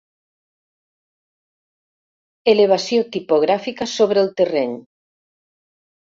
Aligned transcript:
Elevació 2.53 3.03
tipogràfica 3.15 3.87
sobre 3.91 4.23
el 4.25 4.31
terreny. 4.41 4.73